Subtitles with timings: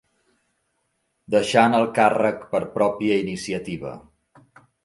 [1.35, 3.97] Deixant el càrrec per pròpia iniciativa.